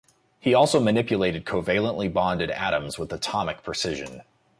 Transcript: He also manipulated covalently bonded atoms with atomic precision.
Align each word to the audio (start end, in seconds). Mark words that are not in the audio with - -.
He 0.39 0.55
also 0.55 0.79
manipulated 0.79 1.45
covalently 1.45 2.11
bonded 2.11 2.49
atoms 2.49 2.97
with 2.97 3.13
atomic 3.13 3.61
precision. 3.61 4.23